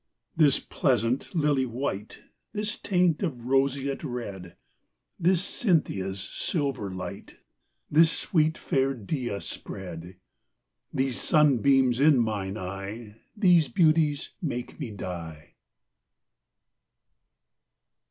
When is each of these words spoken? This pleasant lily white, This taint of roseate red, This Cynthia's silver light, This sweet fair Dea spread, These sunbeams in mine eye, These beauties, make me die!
This 0.35 0.57
pleasant 0.59 1.35
lily 1.35 1.67
white, 1.67 2.21
This 2.53 2.75
taint 2.75 3.21
of 3.21 3.45
roseate 3.45 4.03
red, 4.03 4.55
This 5.19 5.43
Cynthia's 5.43 6.19
silver 6.19 6.91
light, 6.91 7.37
This 7.91 8.11
sweet 8.11 8.57
fair 8.57 8.95
Dea 8.95 9.39
spread, 9.41 10.15
These 10.91 11.21
sunbeams 11.21 11.99
in 11.99 12.17
mine 12.17 12.57
eye, 12.57 13.17
These 13.37 13.67
beauties, 13.67 14.31
make 14.41 14.79
me 14.79 14.89
die! 14.89 15.53